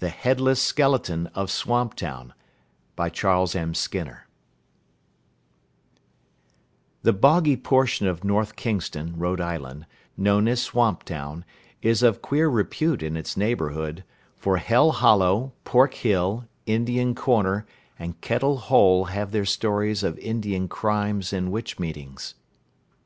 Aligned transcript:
THE 0.00 0.10
HEADLESS 0.10 0.60
SKELETON 0.60 1.28
OF 1.28 1.50
SWAMPTOWN 1.50 2.34
The 2.94 3.08
boggy 7.14 7.56
portion 7.56 8.06
of 8.06 8.22
North 8.22 8.54
Kingston, 8.56 9.14
Rhode 9.16 9.40
Island, 9.40 9.86
known 10.18 10.46
as 10.46 10.60
Swamptown, 10.60 11.46
is 11.80 12.02
of 12.02 12.20
queer 12.20 12.50
repute 12.50 13.02
in 13.02 13.16
its 13.16 13.34
neighborhood, 13.34 14.04
for 14.36 14.58
Hell 14.58 14.90
Hollow, 14.92 15.54
Pork 15.64 15.94
Hill, 15.94 16.46
Indian 16.66 17.14
Corner, 17.14 17.64
and 17.98 18.20
Kettle 18.20 18.58
Hole 18.58 19.06
have 19.06 19.30
their 19.32 19.46
stories 19.46 20.02
of 20.02 20.18
Indian 20.18 20.68
crimes 20.68 21.32
and 21.32 21.50
witch 21.50 21.78
meetings. 21.78 22.34